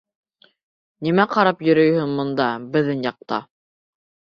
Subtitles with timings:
[1.09, 3.45] Нимә ҡарап йөрөйһөң бында -беҙҙең ятаҡта?